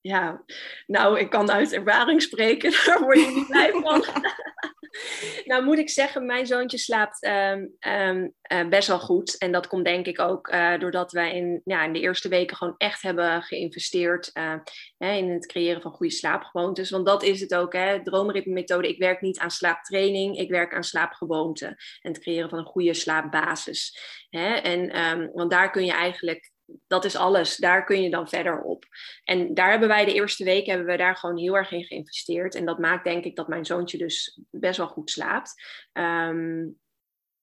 [0.00, 0.44] Ja,
[0.86, 4.04] nou, ik kan uit ervaring spreken, daar word je niet blij van.
[5.44, 9.38] nou moet ik zeggen, mijn zoontje slaapt um, um, uh, best wel goed.
[9.38, 12.56] En dat komt denk ik ook uh, doordat wij in, ja, in de eerste weken
[12.56, 14.54] gewoon echt hebben geïnvesteerd uh,
[14.98, 16.90] hè, in het creëren van goede slaapgewoontes.
[16.90, 18.88] Want dat is het ook, hè, droomritme-methode.
[18.88, 21.68] Ik werk niet aan slaaptraining, ik werk aan slaapgewoonten.
[22.00, 23.98] En het creëren van een goede slaapbasis.
[24.30, 24.54] Hè?
[24.54, 26.54] En, um, want daar kun je eigenlijk
[26.86, 27.56] dat is alles.
[27.56, 28.84] Daar kun je dan verder op.
[29.24, 32.54] En daar hebben wij de eerste week hebben we daar gewoon heel erg in geïnvesteerd.
[32.54, 35.54] En dat maakt denk ik dat mijn zoontje dus best wel goed slaapt.
[35.92, 36.78] Um,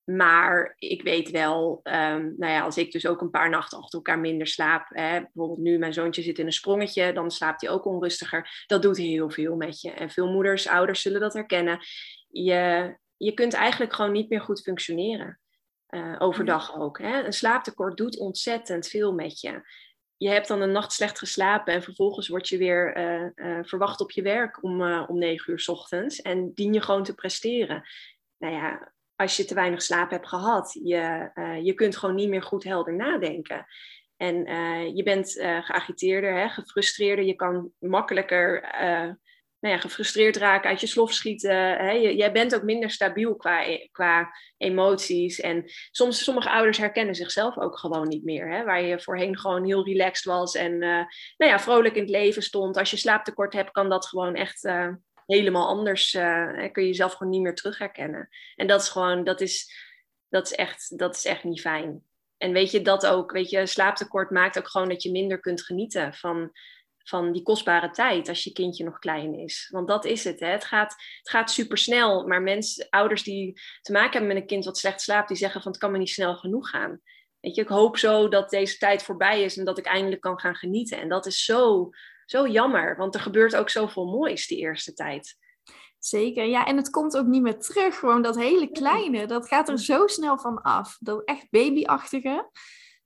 [0.04, 3.98] maar ik weet wel, um, nou ja, als ik dus ook een paar nachten achter
[3.98, 4.86] elkaar minder slaap.
[4.90, 8.64] Hè, bijvoorbeeld nu, mijn zoontje zit in een sprongetje, dan slaapt hij ook onrustiger.
[8.68, 9.92] Dat doet heel veel met je.
[9.92, 11.80] En veel moeders, ouders zullen dat herkennen.
[12.28, 15.40] Je, je kunt eigenlijk gewoon niet meer goed functioneren.
[15.94, 17.00] Uh, overdag ook.
[17.00, 17.24] Hè?
[17.24, 19.62] Een slaaptekort doet ontzettend veel met je.
[20.18, 24.02] Je hebt dan een nacht slecht geslapen en vervolgens word je weer uh, uh, verwacht
[24.02, 27.84] op je werk om, om negen uur s ochtends en dien je gewoon te presteren.
[28.38, 31.32] Nou ja, als je te weinig slaap hebt gehad, je,
[31.64, 33.66] je kunt gewoon niet meer goed helder nadenken.
[34.18, 34.36] En
[34.96, 38.62] je bent geagiteerder, hè, gefrustreerder, je kan makkelijker
[39.64, 41.56] nou ja, gefrustreerd raken, uit je slof schieten.
[41.58, 41.92] Hè?
[41.92, 45.40] jij bent ook minder stabiel qua, e-, qua emoties.
[45.40, 48.52] En soms, sommige ouders herkennen zichzelf ook gewoon niet meer.
[48.52, 48.64] Hè?
[48.64, 51.04] Waar je voorheen gewoon heel relaxed was en uh,
[51.38, 52.78] nou ja, vrolijk in het leven stond.
[52.78, 54.90] Als je slaaptekort hebt, kan dat gewoon echt uh,
[55.26, 58.30] helemaal anders, uh, kun je jezelf gewoon niet meer terug herkennen.
[58.56, 59.74] En dat is gewoon, dat is,
[60.30, 62.04] dat is, echt, dat is echt niet fijn.
[62.38, 65.62] En weet je, dat ook, weet je, slaaptekort maakt ook gewoon dat je minder kunt
[65.62, 66.52] genieten van,
[67.04, 69.68] van die kostbare tijd als je kindje nog klein is.
[69.72, 70.40] Want dat is het.
[70.40, 70.48] Hè?
[70.48, 72.28] Het, gaat, het gaat super snel.
[72.28, 75.62] Maar mensen, ouders die te maken hebben met een kind wat slecht slaapt, die zeggen
[75.62, 77.02] van het kan me niet snel genoeg gaan.
[77.40, 80.40] Weet je, ik hoop zo dat deze tijd voorbij is en dat ik eindelijk kan
[80.40, 81.00] gaan genieten.
[81.00, 81.90] En dat is zo,
[82.26, 85.38] zo jammer, want er gebeurt ook zoveel moois die eerste tijd.
[86.00, 88.00] Zeker, ja, en het komt ook niet meer terug.
[88.00, 90.98] Gewoon dat hele kleine, dat gaat er zo snel van af.
[91.00, 92.50] Dat echt babyachtige.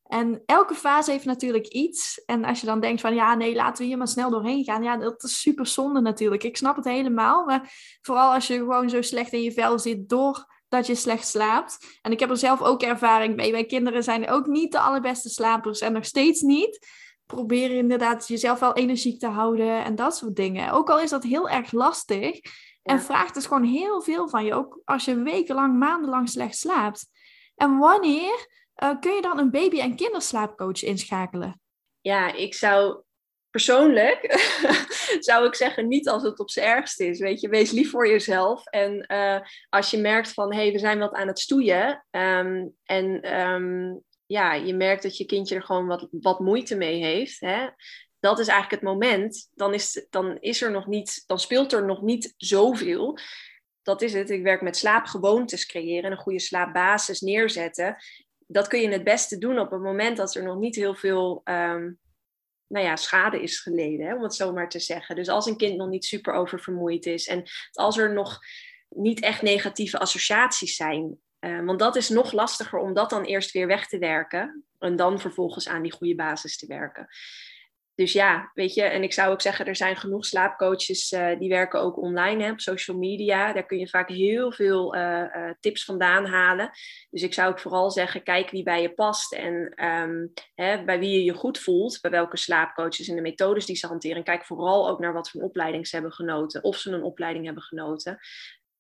[0.08, 2.24] En elke fase heeft natuurlijk iets.
[2.26, 4.84] En als je dan denkt van ja, nee, laten we hier maar snel doorheen gaan.
[4.84, 6.44] Ja, dat is super zonde natuurlijk.
[6.44, 7.46] Ik snap het helemaal.
[7.46, 12.00] Maar vooral als je gewoon zo slecht in je vel zit doordat je slecht slaapt.
[12.02, 13.52] En ik heb er zelf ook ervaring mee.
[13.52, 16.88] Mijn kinderen zijn ook niet de allerbeste slapers en nog steeds niet.
[17.26, 20.72] Probeer inderdaad jezelf wel energiek te houden en dat soort dingen.
[20.72, 22.40] Ook al is dat heel erg lastig.
[22.84, 24.54] En vraagt dus gewoon heel veel van je.
[24.54, 27.08] Ook als je wekenlang, maandenlang slecht slaapt.
[27.56, 28.48] En wanneer
[28.84, 31.62] uh, kun je dan een baby- en kinderslaapcoach inschakelen?
[32.02, 33.02] Ja, ik zou
[33.50, 34.20] persoonlijk
[35.20, 37.20] zou ik zeggen, niet als het op zijn ergst is.
[37.20, 38.66] Weet je, wees lief voor jezelf.
[38.66, 42.06] En uh, als je merkt van hé, hey, we zijn wat aan het stoeien.
[42.12, 47.04] Um, en um, ja, je merkt dat je kindje er gewoon wat, wat moeite mee
[47.04, 47.40] heeft.
[47.40, 47.68] Hè?
[48.20, 49.50] Dat is eigenlijk het moment.
[49.54, 53.18] Dan is, dan is er nog niet, dan speelt er nog niet zoveel
[53.88, 54.30] dat is het.
[54.30, 57.98] Ik werk met slaapgewoontes creëren en een goede slaapbasis neerzetten
[58.48, 61.42] dat kun je het beste doen op het moment dat er nog niet heel veel
[61.44, 62.00] um,
[62.68, 65.16] nou ja, schade is geleden, hè, om het zo maar te zeggen.
[65.16, 68.40] Dus als een kind nog niet super oververmoeid is en als er nog
[68.90, 71.18] niet echt negatieve associaties zijn.
[71.40, 74.96] Uh, want dat is nog lastiger om dat dan eerst weer weg te werken en
[74.96, 77.08] dan vervolgens aan die goede basis te werken
[77.98, 81.50] dus ja, weet je, en ik zou ook zeggen, er zijn genoeg slaapcoaches uh, die
[81.50, 83.54] werken ook online hè, op social media.
[83.54, 86.70] Daar kun je vaak heel veel uh, uh, tips vandaan halen.
[87.10, 91.00] Dus ik zou ook vooral zeggen, kijk wie bij je past en um, hè, bij
[91.00, 94.18] wie je je goed voelt, bij welke slaapcoaches en de methodes die ze hanteren.
[94.18, 97.46] En kijk vooral ook naar wat voor opleiding ze hebben genoten, of ze een opleiding
[97.46, 98.18] hebben genoten.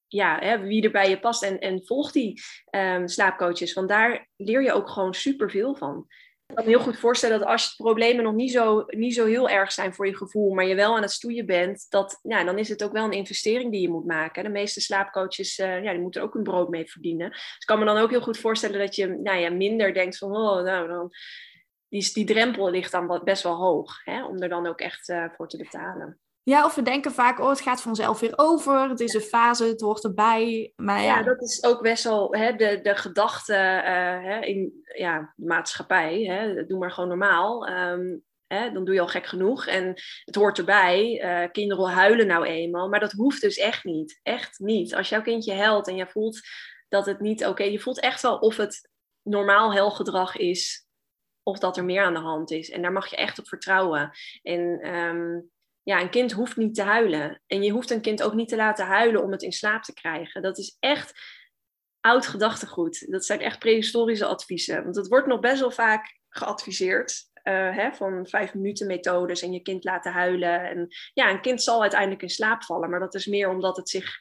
[0.07, 4.29] Ja, hè, wie er bij je past en, en volg die um, slaapcoaches, want daar
[4.35, 6.07] leer je ook gewoon superveel van.
[6.47, 9.25] Ik kan me heel goed voorstellen dat als de problemen nog niet zo, niet zo
[9.25, 12.43] heel erg zijn voor je gevoel, maar je wel aan het stoeien bent, dat, ja,
[12.43, 14.43] dan is het ook wel een investering die je moet maken.
[14.43, 17.29] De meeste slaapcoaches uh, ja, die moeten er ook een brood mee verdienen.
[17.29, 20.17] Dus ik kan me dan ook heel goed voorstellen dat je nou ja, minder denkt
[20.17, 21.11] van, oh, nou, dan,
[21.87, 25.25] die, die drempel ligt dan best wel hoog, hè, om er dan ook echt uh,
[25.35, 26.19] voor te betalen.
[26.49, 28.89] Ja, of we denken vaak, oh, het gaat vanzelf weer over.
[28.89, 30.73] Het is een fase, het hoort erbij.
[30.75, 31.05] Maar ja.
[31.05, 35.45] ja dat is ook best wel hè, de, de gedachte uh, hè, in ja, de
[35.45, 36.23] maatschappij.
[36.23, 37.69] Hè, doe maar gewoon normaal.
[37.69, 39.65] Um, hè, dan doe je al gek genoeg.
[39.65, 39.93] En
[40.25, 41.23] het hoort erbij.
[41.23, 42.89] Uh, kinderen huilen nou eenmaal.
[42.89, 44.19] Maar dat hoeft dus echt niet.
[44.23, 44.95] Echt niet.
[44.95, 46.39] Als jouw kindje huilt en je voelt
[46.87, 47.49] dat het niet oké...
[47.49, 48.89] Okay, je voelt echt wel of het
[49.21, 50.87] normaal helgedrag is...
[51.43, 52.69] of dat er meer aan de hand is.
[52.69, 54.11] En daar mag je echt op vertrouwen.
[54.41, 54.95] En...
[54.95, 55.55] Um,
[55.87, 57.41] ja, een kind hoeft niet te huilen.
[57.45, 59.93] En je hoeft een kind ook niet te laten huilen om het in slaap te
[59.93, 60.41] krijgen.
[60.41, 61.13] Dat is echt
[61.99, 63.11] oud gedachtegoed.
[63.11, 64.83] Dat zijn echt prehistorische adviezen.
[64.83, 67.29] Want het wordt nog best wel vaak geadviseerd.
[67.43, 70.69] Uh, hè, van vijf minuten methodes en je kind laten huilen.
[70.69, 72.89] En ja, een kind zal uiteindelijk in slaap vallen.
[72.89, 74.17] Maar dat is meer omdat het zich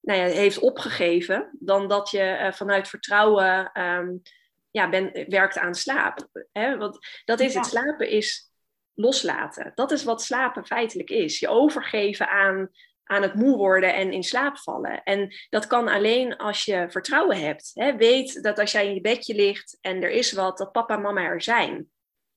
[0.00, 1.56] nou ja, heeft opgegeven.
[1.58, 4.22] Dan dat je uh, vanuit vertrouwen um,
[4.70, 6.28] ja, ben, werkt aan slaap.
[6.52, 6.76] Hè?
[6.76, 7.66] Want dat is het.
[7.66, 8.52] Slapen is
[8.94, 9.72] loslaten.
[9.74, 11.38] Dat is wat slapen feitelijk is.
[11.38, 12.70] Je overgeven aan,
[13.04, 15.02] aan het moe worden en in slaap vallen.
[15.02, 17.70] En dat kan alleen als je vertrouwen hebt.
[17.74, 17.96] Hè?
[17.96, 21.00] Weet dat als jij in je bedje ligt en er is wat, dat papa en
[21.00, 21.90] mama er zijn.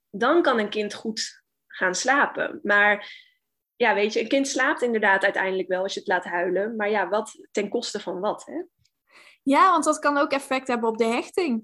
[0.10, 2.60] Dan kan een kind goed gaan slapen.
[2.63, 3.26] Maar
[3.76, 6.76] ja, weet je, een kind slaapt inderdaad uiteindelijk wel als je het laat huilen.
[6.76, 8.46] Maar ja, wat ten koste van wat?
[8.46, 8.63] Hè?
[9.43, 11.63] Ja, want dat kan ook effect hebben op de hechting.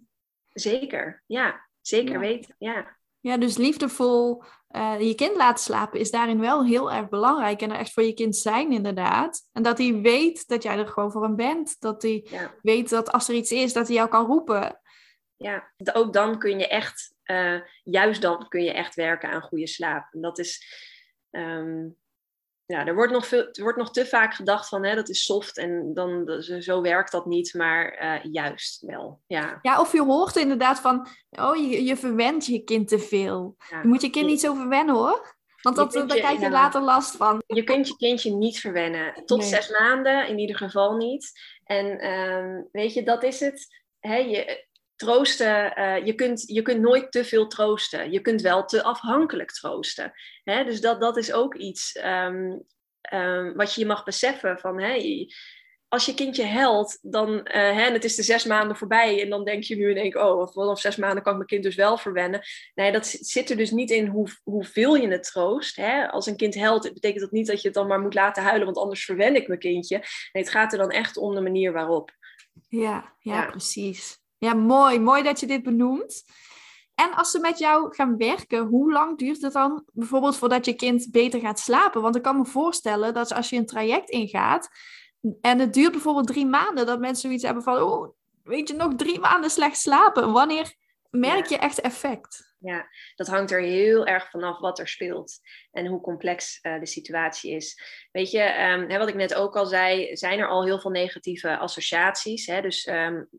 [0.49, 1.71] Zeker, ja.
[1.81, 2.97] Zeker weten, ja.
[3.23, 7.61] Ja, dus liefdevol uh, je kind laten slapen is daarin wel heel erg belangrijk.
[7.61, 9.49] En er echt voor je kind zijn, inderdaad.
[9.51, 11.79] En dat hij weet dat jij er gewoon voor hem bent.
[11.79, 12.27] Dat hij
[12.61, 14.81] weet dat als er iets is, dat hij jou kan roepen.
[15.35, 19.67] Ja, ook dan kun je echt, uh, juist dan kun je echt werken aan goede
[19.67, 20.13] slaap.
[20.13, 20.65] En dat is,
[21.31, 21.97] um,
[22.73, 25.23] ja, er wordt nog, veel, er wordt nog te vaak gedacht van hè, dat is
[25.23, 29.21] soft en dan, zo werkt dat niet, maar uh, juist wel.
[29.27, 29.59] Ja.
[29.61, 33.55] ja, of je hoort inderdaad van, oh, je, je verwent je kind te veel.
[33.69, 35.35] je moet je kind niet zo verwennen hoor.
[35.61, 37.43] Want dat, daar krijg je later last van.
[37.47, 39.25] Je kunt je kindje niet verwennen.
[39.25, 41.31] Tot zes maanden in ieder geval niet.
[41.63, 43.81] En um, weet je, dat is het.
[43.99, 44.65] Hè, je,
[45.03, 48.11] troosten, uh, je, kunt, je kunt nooit te veel troosten.
[48.11, 50.11] Je kunt wel te afhankelijk troosten.
[50.43, 50.63] Hè?
[50.63, 51.99] Dus dat, dat is ook iets.
[52.05, 52.63] Um,
[53.01, 54.79] ehm, wat je je mag beseffen van,
[55.93, 59.29] als je kindje huilt, dan, uh, hè, en het is de zes maanden voorbij, en
[59.29, 61.63] dan denk je nu in één keer, oh, vanaf zes maanden kan ik mijn kind
[61.63, 62.41] dus wel verwennen.
[62.75, 65.75] Nee, dat zit er dus niet in hoe, hoeveel je het troost.
[65.75, 66.07] Hè?
[66.07, 68.65] Als een kind huilt, betekent dat niet dat je het dan maar moet laten huilen,
[68.65, 69.97] want anders verwen ik mijn kindje.
[70.31, 72.11] Nee, het gaat er dan echt om de manier waarop.
[72.67, 73.45] Ja, ja, ja.
[73.45, 74.22] precies.
[74.43, 74.99] Ja, mooi.
[74.99, 76.23] Mooi dat je dit benoemt.
[76.95, 80.73] En als ze met jou gaan werken, hoe lang duurt het dan bijvoorbeeld voordat je
[80.73, 82.01] kind beter gaat slapen?
[82.01, 84.69] Want ik kan me voorstellen dat als je een traject ingaat
[85.41, 88.09] en het duurt bijvoorbeeld drie maanden, dat mensen zoiets hebben van, oh,
[88.43, 90.31] weet je, nog drie maanden slecht slapen.
[90.31, 90.73] Wanneer
[91.09, 92.55] merk je echt effect?
[92.59, 95.39] Ja, dat hangt er heel erg vanaf wat er speelt
[95.71, 97.81] en hoe complex uh, de situatie is.
[98.11, 100.91] Weet je, um, hè, wat ik net ook al zei, zijn er al heel veel
[100.91, 102.45] negatieve associaties.
[102.45, 102.61] Hè?
[102.61, 103.29] Dus um,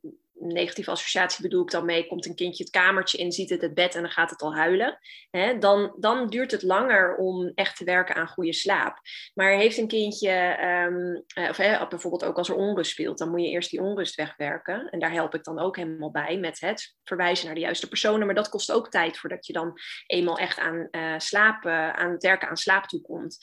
[0.53, 3.75] negatieve associatie bedoel ik dan mee, komt een kindje het kamertje in, ziet het het
[3.75, 4.99] bed en dan gaat het al huilen.
[5.31, 8.99] Hè, dan, dan duurt het langer om echt te werken aan goede slaap.
[9.35, 13.41] Maar heeft een kindje, um, of hè, bijvoorbeeld ook als er onrust speelt, dan moet
[13.41, 14.89] je eerst die onrust wegwerken.
[14.91, 18.27] En daar help ik dan ook helemaal bij met het verwijzen naar de juiste personen.
[18.27, 19.73] Maar dat kost ook tijd voordat je dan
[20.07, 23.39] eenmaal echt aan uh, slapen, aan het werken aan slaap toekomt.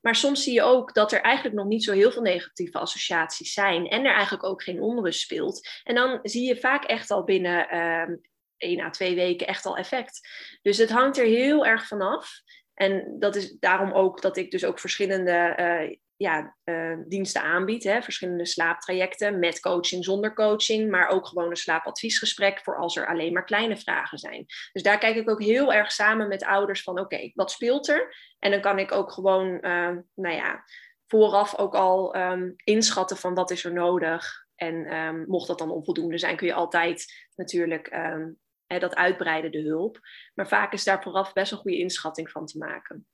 [0.00, 3.52] Maar soms zie je ook dat er eigenlijk nog niet zo heel veel negatieve associaties
[3.52, 5.68] zijn en er eigenlijk ook geen onrust speelt.
[5.84, 8.16] En dan zie je vaak echt al binnen uh,
[8.56, 10.28] één à twee weken echt al effect.
[10.62, 12.30] Dus het hangt er heel erg vanaf.
[12.74, 17.84] En dat is daarom ook dat ik dus ook verschillende uh, ja, uh, diensten aanbiedt.
[17.84, 18.02] Hè?
[18.02, 23.32] Verschillende slaaptrajecten met coaching, zonder coaching, maar ook gewoon een slaapadviesgesprek voor als er alleen
[23.32, 24.46] maar kleine vragen zijn.
[24.72, 28.16] Dus daar kijk ik ook heel erg samen met ouders van oké, wat speelt er?
[28.38, 30.64] En dan kan ik ook gewoon, uh, nou ja,
[31.06, 34.46] vooraf ook al um, inschatten van wat is er nodig.
[34.54, 37.88] En um, mocht dat dan onvoldoende zijn, kun je altijd natuurlijk
[38.66, 39.98] hè, dat uitbreiden, de hulp.
[40.34, 43.06] Maar vaak is daar vooraf best een goede inschatting van te maken.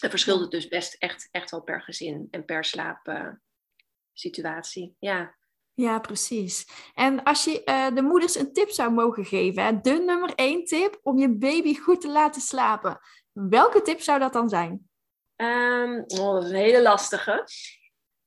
[0.00, 4.96] Het verschilt dus best echt, echt wel per gezin en per slaapsituatie.
[4.98, 5.38] Ja.
[5.74, 6.66] Ja, precies.
[6.94, 10.64] En als je uh, de moeders een tip zou mogen geven, hè, de nummer één
[10.64, 13.00] tip om je baby goed te laten slapen,
[13.32, 14.88] welke tip zou dat dan zijn?
[15.36, 17.46] Um, oh, dat is een hele lastige.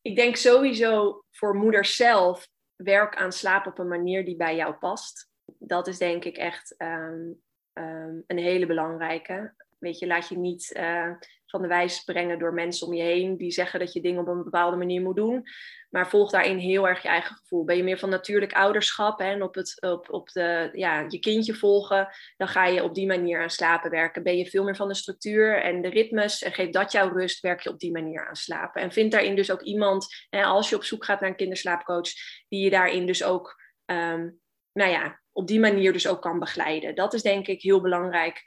[0.01, 4.73] Ik denk sowieso voor moeders zelf werk aan slaap op een manier die bij jou
[4.73, 5.29] past.
[5.45, 7.41] Dat is denk ik echt um,
[7.73, 9.55] um, een hele belangrijke.
[9.79, 11.11] Weet je, laat je niet uh,
[11.53, 14.27] van de wijs brengen door mensen om je heen die zeggen dat je dingen op
[14.27, 15.43] een bepaalde manier moet doen.
[15.89, 17.63] Maar volg daarin heel erg je eigen gevoel.
[17.63, 21.19] Ben je meer van natuurlijk ouderschap hè, en op, het, op, op de, ja, je
[21.19, 24.23] kindje volgen, dan ga je op die manier aan slapen werken.
[24.23, 27.39] Ben je veel meer van de structuur en de ritmes en geeft dat jou rust,
[27.39, 28.81] werk je op die manier aan slapen.
[28.81, 32.09] En vind daarin dus ook iemand, hè, als je op zoek gaat naar een kinderslaapcoach,
[32.47, 34.39] die je daarin dus ook, um,
[34.71, 36.95] nou ja, op die manier dus ook kan begeleiden.
[36.95, 38.41] Dat is denk ik heel belangrijk.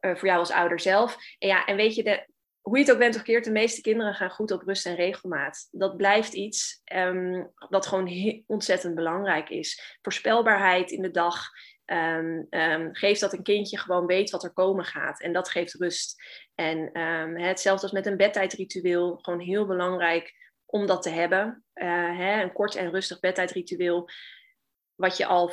[0.00, 1.16] Uh, voor jou als ouder zelf.
[1.38, 2.26] En ja, en weet je, de,
[2.70, 4.94] hoe je het ook bent of keert, de meeste kinderen gaan goed op rust en
[4.94, 5.68] regelmaat.
[5.70, 9.98] Dat blijft iets um, dat gewoon ontzettend belangrijk is.
[10.02, 11.46] Voorspelbaarheid in de dag
[11.86, 15.20] um, um, geeft dat een kindje gewoon weet wat er komen gaat.
[15.20, 16.22] En dat geeft rust.
[16.54, 16.98] En
[17.40, 20.34] hetzelfde als met een bedtijdritueel, gewoon heel belangrijk
[20.66, 21.64] om dat te hebben.
[21.74, 24.08] Uh, hè, een kort en rustig bedtijdritueel,
[24.94, 25.52] wat je al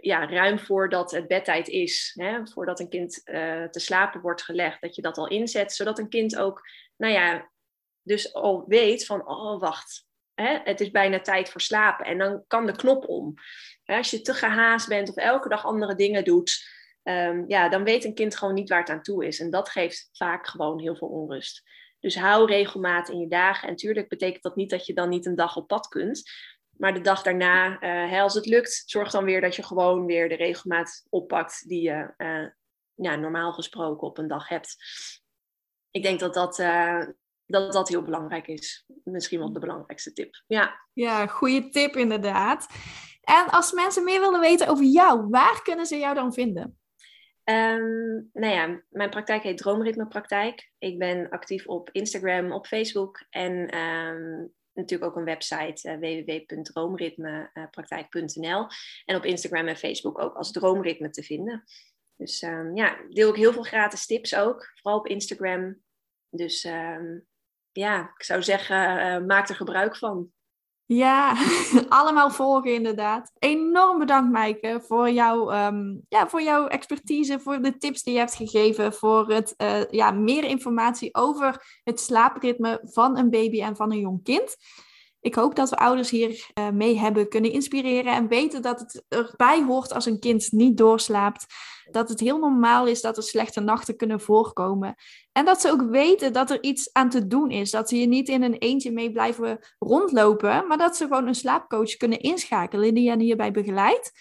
[0.00, 4.80] ja, ruim voordat het bedtijd is, hè, voordat een kind uh, te slapen wordt gelegd,
[4.80, 6.60] dat je dat al inzet, zodat een kind ook,
[6.96, 7.50] nou ja,
[8.02, 12.06] dus al weet van, oh wacht, hè, het is bijna tijd voor slapen.
[12.06, 13.34] En dan kan de knop om.
[13.84, 16.64] Als je te gehaast bent of elke dag andere dingen doet,
[17.02, 19.40] um, ja, dan weet een kind gewoon niet waar het aan toe is.
[19.40, 21.62] En dat geeft vaak gewoon heel veel onrust.
[22.00, 23.62] Dus hou regelmaat in je dagen.
[23.62, 26.30] En natuurlijk betekent dat niet dat je dan niet een dag op pad kunt.
[26.82, 30.28] Maar de dag daarna, uh, als het lukt, zorg dan weer dat je gewoon weer
[30.28, 32.46] de regelmaat oppakt die je uh,
[32.94, 34.76] ja, normaal gesproken op een dag hebt.
[35.90, 37.06] Ik denk dat dat, uh,
[37.46, 38.86] dat dat heel belangrijk is.
[39.04, 40.42] Misschien wel de belangrijkste tip.
[40.46, 42.66] Ja, ja goede tip inderdaad.
[43.20, 46.78] En als mensen meer willen weten over jou, waar kunnen ze jou dan vinden?
[47.44, 50.72] Um, nou ja, mijn praktijk heet Droomritme Praktijk.
[50.78, 58.66] Ik ben actief op Instagram, op Facebook en um, natuurlijk ook een website uh, www.droomritmepraktijk.nl
[59.04, 61.64] en op Instagram en Facebook ook als Droomritme te vinden.
[62.16, 65.82] Dus um, ja, deel ik heel veel gratis tips ook, vooral op Instagram.
[66.28, 67.26] Dus um,
[67.72, 70.32] ja, ik zou zeggen, uh, maak er gebruik van.
[70.94, 71.36] Ja,
[71.88, 73.32] allemaal volgen inderdaad.
[73.38, 78.18] Enorm bedankt Maaike voor, jou, um, ja, voor jouw expertise, voor de tips die je
[78.18, 83.76] hebt gegeven, voor het, uh, ja, meer informatie over het slaapritme van een baby en
[83.76, 84.56] van een jong kind.
[85.22, 89.04] Ik hoop dat we ouders hier uh, mee hebben kunnen inspireren en weten dat het
[89.08, 91.46] erbij hoort als een kind niet doorslaapt.
[91.90, 94.94] Dat het heel normaal is dat er slechte nachten kunnen voorkomen.
[95.32, 97.70] En dat ze ook weten dat er iets aan te doen is.
[97.70, 101.34] Dat ze je niet in een eentje mee blijven rondlopen, maar dat ze gewoon een
[101.34, 104.12] slaapcoach kunnen inschakelen die hen hierbij begeleidt.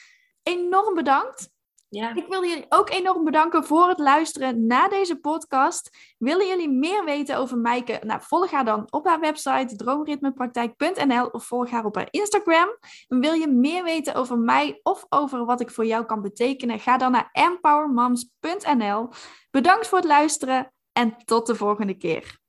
[0.44, 1.50] Enorm bedankt.
[1.94, 2.16] Ja.
[2.16, 5.90] Ik wil jullie ook enorm bedanken voor het luisteren naar deze podcast.
[6.18, 8.00] Willen jullie meer weten over Maaike?
[8.04, 12.78] Nou, volg haar dan op haar website droomritmepraktijk.nl of volg haar op haar Instagram.
[13.08, 16.80] En wil je meer weten over mij of over wat ik voor jou kan betekenen?
[16.80, 19.10] Ga dan naar empowermoms.nl.
[19.50, 22.41] Bedankt voor het luisteren en tot de volgende keer.